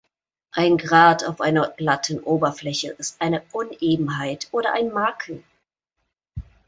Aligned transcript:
Ein 0.51 0.79
Grat 0.79 1.25
auf 1.25 1.41
einer 1.41 1.69
glatten 1.77 2.21
Oberfläche 2.23 2.89
ist 2.93 3.21
eine 3.21 3.43
Unebenheit 3.53 4.47
oder 4.51 4.73
ein 4.73 4.91
Makel. 4.91 5.43